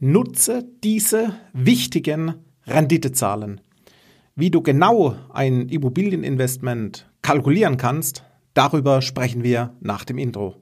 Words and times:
Nutze 0.00 0.64
diese 0.84 1.34
wichtigen 1.52 2.34
Renditezahlen. 2.68 3.60
Wie 4.36 4.48
du 4.48 4.62
genau 4.62 5.16
ein 5.30 5.68
Immobilieninvestment 5.68 7.10
kalkulieren 7.20 7.78
kannst, 7.78 8.22
darüber 8.54 9.02
sprechen 9.02 9.42
wir 9.42 9.74
nach 9.80 10.04
dem 10.04 10.18
Intro. 10.18 10.54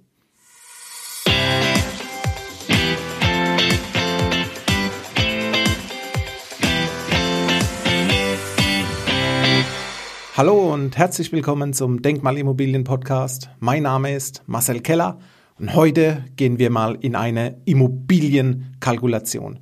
Hallo 10.34 10.72
und 10.72 10.96
herzlich 10.96 11.30
willkommen 11.32 11.74
zum 11.74 12.00
Denkmalimmobilien 12.00 12.84
Podcast. 12.84 13.50
Mein 13.60 13.82
Name 13.82 14.16
ist 14.16 14.42
Marcel 14.46 14.80
Keller 14.80 15.18
und 15.58 15.74
heute 15.74 16.24
gehen 16.36 16.58
wir 16.58 16.70
mal 16.70 16.98
in 17.00 17.14
eine 17.14 17.60
Immobilienkalkulation. 17.64 19.60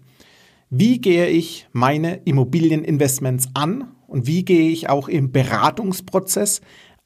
Wie 0.70 1.00
gehe 1.00 1.28
ich 1.28 1.68
meine 1.72 2.16
Immobilieninvestments 2.24 3.48
an 3.54 3.92
und 4.08 4.26
wie 4.26 4.44
gehe 4.44 4.70
ich 4.70 4.88
auch 4.88 5.08
im 5.08 5.30
Beratungsprozess 5.30 6.60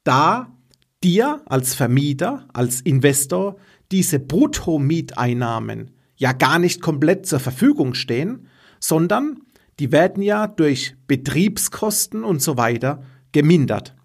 da 0.03 0.53
dir 1.01 1.43
als 1.45 1.73
Vermieter, 1.73 2.45
als 2.51 2.81
Investor 2.81 3.55
diese 3.89 4.19
Bruttomieteinnahmen 4.19 5.94
ja 6.17 6.33
gar 6.33 6.59
nicht 6.59 6.81
komplett 6.81 7.25
zur 7.25 7.39
Verfügung 7.39 7.93
stehen, 7.93 8.47
sondern 8.79 9.39
die 9.79 9.91
werden 9.91 10.23
ja 10.23 10.47
durch 10.47 10.95
Betriebskosten 11.07 12.23
und 12.23 12.41
so 12.41 12.57
weiter 12.57 13.03
gemindert. 13.31 13.95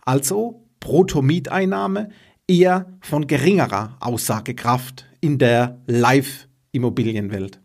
Also 0.00 0.66
Bruttomieteinnahme 0.80 2.08
eher 2.48 2.98
von 3.00 3.26
geringerer 3.26 3.96
Aussagekraft 4.00 5.06
in 5.20 5.38
der 5.38 5.80
Live-Immobilienwelt. 5.86 7.60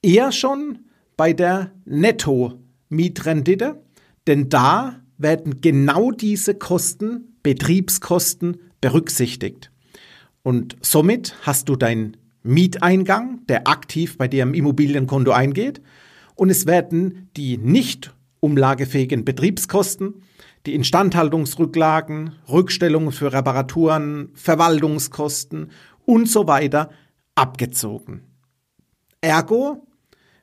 Eher 0.00 0.32
schon 0.32 0.86
bei 1.16 1.32
der 1.32 1.72
Netto-Mietrendite, 1.84 3.82
denn 4.26 4.48
da 4.48 5.00
werden 5.18 5.60
genau 5.60 6.10
diese 6.10 6.54
Kosten, 6.54 7.36
Betriebskosten 7.42 8.58
berücksichtigt. 8.80 9.70
Und 10.42 10.76
somit 10.80 11.36
hast 11.42 11.68
du 11.68 11.76
dein 11.76 12.16
Mieteingang, 12.42 13.46
der 13.46 13.68
aktiv 13.68 14.18
bei 14.18 14.28
dir 14.28 14.42
im 14.42 14.54
Immobilienkonto 14.54 15.30
eingeht. 15.30 15.80
Und 16.34 16.50
es 16.50 16.66
werden 16.66 17.30
die 17.36 17.58
nicht 17.58 18.14
umlagefähigen 18.40 19.24
Betriebskosten, 19.24 20.22
die 20.66 20.74
Instandhaltungsrücklagen, 20.74 22.32
Rückstellungen 22.48 23.12
für 23.12 23.32
Reparaturen, 23.32 24.30
Verwaltungskosten 24.34 25.70
und 26.04 26.28
so 26.28 26.46
weiter 26.46 26.90
abgezogen. 27.34 28.22
Ergo, 29.20 29.86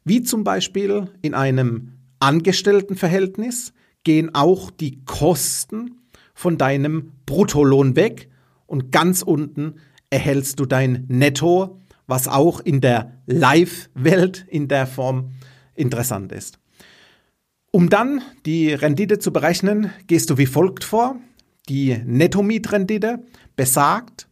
wie 0.03 0.21
zum 0.21 0.43
Beispiel 0.43 1.09
in 1.21 1.33
einem 1.33 1.93
Angestelltenverhältnis, 2.19 3.73
gehen 4.03 4.33
auch 4.33 4.71
die 4.71 5.03
Kosten 5.05 6.01
von 6.33 6.57
deinem 6.57 7.11
Bruttolohn 7.25 7.95
weg 7.95 8.29
und 8.65 8.91
ganz 8.91 9.21
unten 9.21 9.75
erhältst 10.09 10.59
du 10.59 10.65
dein 10.65 11.05
Netto 11.07 11.79
was 12.09 12.27
auch 12.27 12.59
in 12.59 12.81
der 12.81 13.21
Live-Welt 13.27 14.45
in 14.49 14.67
der 14.67 14.87
Form 14.87 15.31
interessant 15.75 16.31
ist. 16.31 16.57
Um 17.71 17.89
dann 17.89 18.23
die 18.45 18.73
Rendite 18.73 19.19
zu 19.19 19.31
berechnen, 19.31 19.91
gehst 20.07 20.31
du 20.31 20.39
wie 20.39 20.47
folgt 20.47 20.83
vor. 20.83 21.17
Die 21.69 21.95
Netto-Mietrendite 22.03 23.23
besagt 23.55 24.27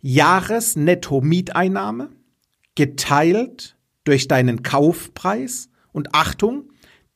Jahresnetto-Mieteinnahme 0.00 2.10
geteilt 2.76 3.76
durch 4.04 4.28
deinen 4.28 4.62
Kaufpreis 4.62 5.70
und 5.90 6.14
Achtung, 6.14 6.70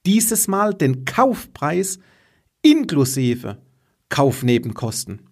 dieses 0.04 0.48
Mal 0.48 0.74
den 0.74 1.04
Kaufpreis 1.04 2.00
inklusive 2.62 3.58
Kaufnebenkosten. 4.08 5.28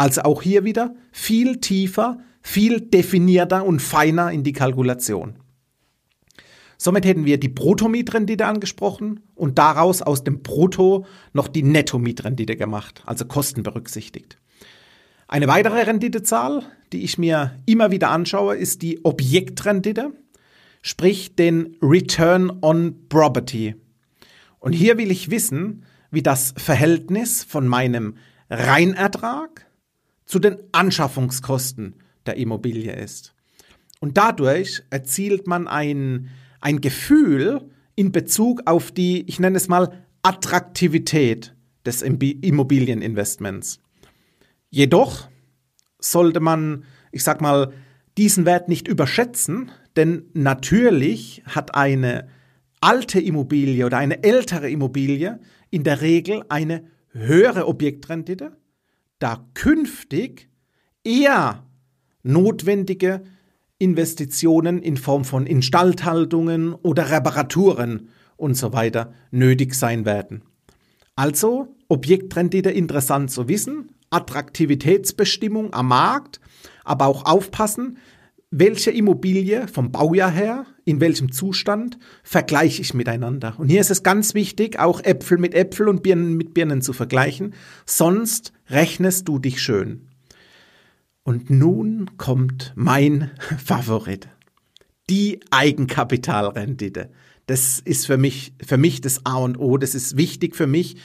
Also 0.00 0.22
auch 0.22 0.40
hier 0.40 0.64
wieder 0.64 0.94
viel 1.12 1.58
tiefer 1.58 2.18
viel 2.42 2.80
definierter 2.80 3.64
und 3.64 3.80
feiner 3.80 4.30
in 4.30 4.44
die 4.44 4.52
Kalkulation. 4.52 5.36
Somit 6.78 7.04
hätten 7.04 7.26
wir 7.26 7.38
die 7.38 7.48
Bruttomietrendite 7.48 8.46
angesprochen 8.46 9.20
und 9.34 9.58
daraus 9.58 10.00
aus 10.00 10.24
dem 10.24 10.42
Brutto 10.42 11.04
noch 11.34 11.46
die 11.46 11.62
Nettomietrendite 11.62 12.56
gemacht, 12.56 13.02
also 13.04 13.26
Kosten 13.26 13.62
berücksichtigt. 13.62 14.38
Eine 15.28 15.46
weitere 15.46 15.82
Renditezahl, 15.82 16.62
die 16.92 17.04
ich 17.04 17.18
mir 17.18 17.54
immer 17.66 17.90
wieder 17.90 18.10
anschaue, 18.10 18.56
ist 18.56 18.80
die 18.80 19.04
Objektrendite, 19.04 20.12
sprich 20.80 21.36
den 21.36 21.76
Return 21.82 22.50
on 22.62 23.06
Property. 23.10 23.74
Und 24.58 24.72
hier 24.72 24.96
will 24.96 25.10
ich 25.10 25.30
wissen, 25.30 25.84
wie 26.10 26.22
das 26.22 26.54
Verhältnis 26.56 27.44
von 27.44 27.68
meinem 27.68 28.16
Reinertrag 28.48 29.69
zu 30.30 30.38
den 30.38 30.58
Anschaffungskosten 30.70 31.96
der 32.24 32.36
Immobilie 32.36 32.92
ist. 32.92 33.34
Und 33.98 34.16
dadurch 34.16 34.84
erzielt 34.88 35.48
man 35.48 35.66
ein, 35.66 36.30
ein 36.60 36.80
Gefühl 36.80 37.68
in 37.96 38.12
Bezug 38.12 38.62
auf 38.66 38.92
die, 38.92 39.24
ich 39.28 39.40
nenne 39.40 39.56
es 39.56 39.66
mal, 39.66 40.04
Attraktivität 40.22 41.56
des 41.84 42.02
Immobilieninvestments. 42.02 43.80
Jedoch 44.70 45.28
sollte 45.98 46.38
man, 46.38 46.84
ich 47.10 47.24
sag 47.24 47.40
mal, 47.40 47.72
diesen 48.16 48.46
Wert 48.46 48.68
nicht 48.68 48.86
überschätzen, 48.86 49.72
denn 49.96 50.26
natürlich 50.32 51.42
hat 51.44 51.74
eine 51.74 52.28
alte 52.80 53.18
Immobilie 53.18 53.84
oder 53.84 53.98
eine 53.98 54.22
ältere 54.22 54.70
Immobilie 54.70 55.40
in 55.70 55.82
der 55.82 56.00
Regel 56.02 56.44
eine 56.48 56.84
höhere 57.10 57.66
Objektrendite, 57.66 58.56
da 59.20 59.46
künftig 59.54 60.50
eher 61.04 61.64
notwendige 62.22 63.22
Investitionen 63.78 64.82
in 64.82 64.96
Form 64.96 65.24
von 65.24 65.46
Instandhaltungen 65.46 66.74
oder 66.74 67.10
Reparaturen 67.10 68.08
und 68.36 68.54
so 68.54 68.72
weiter 68.72 69.14
nötig 69.30 69.74
sein 69.74 70.04
werden. 70.04 70.42
Also 71.16 71.76
Objektrendite 71.88 72.70
interessant 72.70 73.30
zu 73.30 73.48
wissen, 73.48 73.92
Attraktivitätsbestimmung 74.10 75.72
am 75.72 75.88
Markt, 75.88 76.40
aber 76.84 77.06
auch 77.06 77.24
aufpassen, 77.24 77.98
welche 78.50 78.90
Immobilie 78.90 79.68
vom 79.68 79.92
Baujahr 79.92 80.30
her, 80.30 80.66
in 80.84 81.00
welchem 81.00 81.30
Zustand 81.30 81.98
vergleiche 82.24 82.82
ich 82.82 82.94
miteinander. 82.94 83.54
Und 83.58 83.68
hier 83.68 83.80
ist 83.80 83.90
es 83.90 84.02
ganz 84.02 84.34
wichtig, 84.34 84.78
auch 84.78 85.00
Äpfel 85.04 85.38
mit 85.38 85.54
Äpfel 85.54 85.88
und 85.88 86.02
Birnen 86.02 86.36
mit 86.36 86.52
Birnen 86.52 86.82
zu 86.82 86.92
vergleichen, 86.92 87.54
sonst 87.86 88.52
rechnest 88.70 89.28
du 89.28 89.38
dich 89.38 89.62
schön. 89.62 90.08
Und 91.22 91.50
nun 91.50 92.16
kommt 92.16 92.72
mein 92.76 93.30
Favorit. 93.64 94.28
Die 95.08 95.40
Eigenkapitalrendite. 95.50 97.10
Das 97.46 97.80
ist 97.80 98.06
für 98.06 98.16
mich, 98.16 98.54
für 98.64 98.78
mich 98.78 99.00
das 99.00 99.26
A 99.26 99.38
und 99.38 99.58
O. 99.58 99.76
Das 99.76 99.94
ist 99.94 100.16
wichtig 100.16 100.56
für 100.56 100.66
mich 100.66 100.96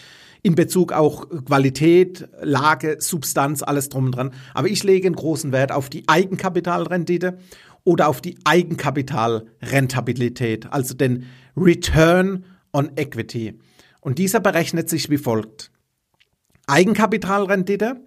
in 0.45 0.53
Bezug 0.53 0.93
auch 0.93 1.27
Qualität, 1.45 2.27
Lage, 2.39 2.97
Substanz, 2.99 3.63
alles 3.63 3.89
drum 3.89 4.05
und 4.05 4.11
dran. 4.11 4.29
Aber 4.53 4.67
ich 4.67 4.83
lege 4.83 5.07
einen 5.07 5.15
großen 5.15 5.51
Wert 5.51 5.71
auf 5.71 5.89
die 5.89 6.07
Eigenkapitalrendite 6.07 7.39
oder 7.83 8.07
auf 8.07 8.21
die 8.21 8.37
Eigenkapitalrentabilität, 8.43 10.71
also 10.71 10.93
den 10.93 11.25
Return 11.57 12.45
on 12.73 12.91
Equity. 12.95 13.57
Und 14.01 14.19
dieser 14.19 14.39
berechnet 14.39 14.87
sich 14.87 15.09
wie 15.09 15.17
folgt. 15.17 15.71
Eigenkapitalrendite 16.67 18.03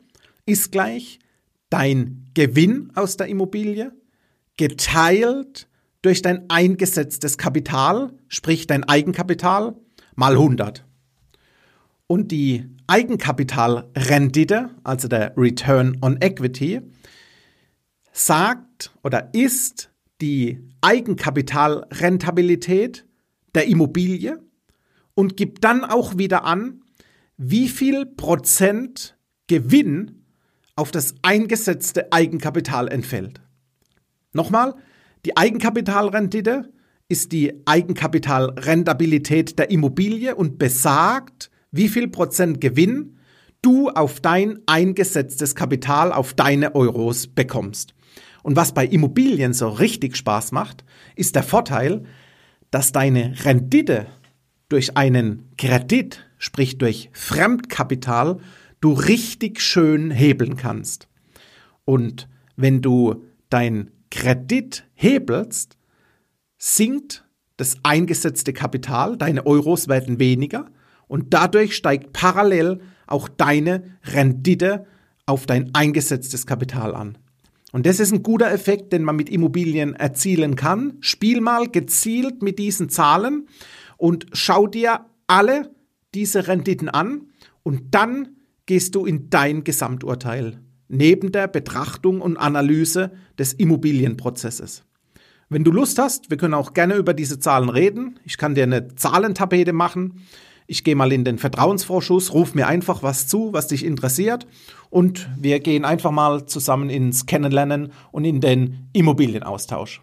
ist 0.46 0.72
gleich 0.72 1.18
dein 1.70 2.26
Gewinn 2.34 2.90
aus 2.94 3.16
der 3.16 3.28
Immobilie 3.28 3.92
geteilt 4.56 5.68
durch 6.02 6.20
dein 6.22 6.50
eingesetztes 6.50 7.38
Kapital, 7.38 8.12
sprich 8.28 8.66
dein 8.66 8.82
Eigenkapital, 8.84 9.76
mal 10.14 10.32
100. 10.32 10.84
Und 12.06 12.30
die 12.32 12.66
Eigenkapitalrendite, 12.86 14.70
also 14.82 15.08
der 15.08 15.34
Return 15.36 15.98
on 16.00 16.16
Equity, 16.20 16.80
sagt 18.12 18.94
oder 19.02 19.34
ist 19.34 19.90
die 20.20 20.60
Eigenkapitalrentabilität 20.80 23.04
der 23.54 23.68
Immobilie 23.68 24.42
und 25.14 25.36
gibt 25.36 25.62
dann 25.64 25.84
auch 25.84 26.16
wieder 26.18 26.44
an, 26.44 26.82
wie 27.38 27.68
viel 27.68 28.04
Prozent 28.04 29.16
Gewinn 29.46 30.24
auf 30.74 30.90
das 30.90 31.14
eingesetzte 31.22 32.12
Eigenkapital 32.12 32.88
entfällt. 32.88 33.40
Nochmal, 34.32 34.74
die 35.24 35.36
Eigenkapitalrendite 35.36 36.72
ist 37.08 37.32
die 37.32 37.62
Eigenkapitalrentabilität 37.64 39.58
der 39.58 39.70
Immobilie 39.70 40.34
und 40.34 40.58
besagt, 40.58 41.50
wie 41.70 41.88
viel 41.88 42.08
Prozent 42.08 42.60
Gewinn 42.60 43.16
du 43.62 43.88
auf 43.88 44.20
dein 44.20 44.58
eingesetztes 44.66 45.54
Kapital, 45.54 46.12
auf 46.12 46.34
deine 46.34 46.74
Euros 46.74 47.28
bekommst. 47.28 47.94
Und 48.42 48.56
was 48.56 48.74
bei 48.74 48.84
Immobilien 48.86 49.52
so 49.52 49.68
richtig 49.68 50.16
Spaß 50.16 50.52
macht, 50.52 50.84
ist 51.16 51.34
der 51.34 51.42
Vorteil, 51.42 52.04
dass 52.70 52.92
deine 52.92 53.34
Rendite 53.44 54.06
durch 54.68 54.96
einen 54.96 55.50
Kredit, 55.56 56.26
sprich 56.38 56.78
durch 56.78 57.10
Fremdkapital, 57.12 58.38
du 58.80 58.92
richtig 58.92 59.60
schön 59.60 60.10
hebeln 60.10 60.56
kannst. 60.56 61.08
Und 61.84 62.28
wenn 62.56 62.80
du 62.82 63.24
dein 63.50 63.90
Kredit 64.10 64.84
hebelst, 64.94 65.76
sinkt 66.58 67.24
das 67.56 67.76
eingesetzte 67.82 68.52
Kapital, 68.52 69.16
deine 69.16 69.46
Euros 69.46 69.88
werden 69.88 70.18
weniger 70.18 70.70
und 71.08 71.34
dadurch 71.34 71.74
steigt 71.74 72.12
parallel 72.12 72.80
auch 73.06 73.28
deine 73.28 73.98
Rendite 74.04 74.86
auf 75.26 75.46
dein 75.46 75.74
eingesetztes 75.74 76.46
Kapital 76.46 76.94
an. 76.94 77.18
Und 77.72 77.84
das 77.84 78.00
ist 78.00 78.12
ein 78.12 78.22
guter 78.22 78.50
Effekt, 78.50 78.92
den 78.92 79.02
man 79.04 79.16
mit 79.16 79.28
Immobilien 79.28 79.94
erzielen 79.94 80.56
kann. 80.56 80.96
Spiel 81.00 81.40
mal 81.40 81.68
gezielt 81.68 82.42
mit 82.42 82.58
diesen 82.58 82.88
Zahlen 82.88 83.46
und 83.98 84.26
schau 84.32 84.66
dir 84.66 85.04
alle 85.26 85.70
diese 86.14 86.48
Renditen 86.48 86.88
an 86.88 87.26
und 87.62 87.94
dann 87.94 88.36
gehst 88.64 88.94
du 88.94 89.04
in 89.04 89.28
dein 89.28 89.62
Gesamturteil 89.64 90.58
neben 90.88 91.32
der 91.32 91.48
Betrachtung 91.48 92.22
und 92.22 92.38
Analyse 92.38 93.10
des 93.38 93.52
Immobilienprozesses. 93.52 94.84
Wenn 95.50 95.64
du 95.64 95.70
Lust 95.70 95.98
hast, 95.98 96.30
wir 96.30 96.38
können 96.38 96.54
auch 96.54 96.72
gerne 96.72 96.94
über 96.94 97.14
diese 97.14 97.38
Zahlen 97.38 97.68
reden. 97.68 98.18
Ich 98.24 98.38
kann 98.38 98.54
dir 98.54 98.64
eine 98.64 98.94
Zahlentapete 98.94 99.72
machen. 99.72 100.22
Ich 100.66 100.84
gehe 100.84 100.96
mal 100.96 101.12
in 101.12 101.24
den 101.24 101.38
Vertrauensvorschuss, 101.38 102.34
ruf 102.34 102.54
mir 102.54 102.66
einfach 102.66 103.02
was 103.02 103.26
zu, 103.26 103.54
was 103.54 103.68
dich 103.68 103.84
interessiert 103.84 104.46
und 104.90 105.28
wir 105.38 105.60
gehen 105.60 105.86
einfach 105.86 106.10
mal 106.10 106.44
zusammen 106.44 106.90
ins 106.90 107.24
Kennenlernen 107.24 107.92
und 108.12 108.24
in 108.24 108.42
den 108.42 108.88
Immobilienaustausch. 108.92 110.02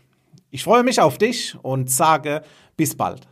Ich 0.50 0.64
freue 0.64 0.84
mich 0.84 1.00
auf 1.00 1.20
dich 1.20 1.56
und 1.62 1.92
sage 1.92 2.42
bis 2.78 2.96
bald. 2.96 3.28